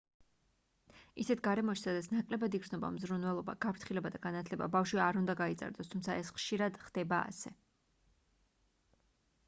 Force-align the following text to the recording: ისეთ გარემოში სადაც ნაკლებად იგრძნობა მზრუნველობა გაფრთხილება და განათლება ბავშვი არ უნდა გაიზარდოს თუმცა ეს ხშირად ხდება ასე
ისეთ 1.23 1.41
გარემოში 1.47 1.81
სადაც 1.87 2.07
ნაკლებად 2.13 2.55
იგრძნობა 2.59 2.89
მზრუნველობა 2.95 3.55
გაფრთხილება 3.65 4.11
და 4.15 4.21
განათლება 4.23 4.69
ბავშვი 4.75 5.01
არ 5.09 5.19
უნდა 5.21 5.35
გაიზარდოს 5.43 5.91
თუმცა 5.95 6.15
ეს 6.23 6.31
ხშირად 6.39 6.79
ხდება 6.87 7.19
ასე 7.35 7.53